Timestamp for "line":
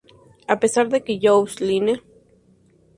1.67-1.95